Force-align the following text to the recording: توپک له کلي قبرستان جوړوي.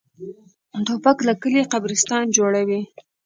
توپک 0.85 1.17
له 1.27 1.33
کلي 1.41 1.61
قبرستان 1.73 2.23
جوړوي. 2.37 2.81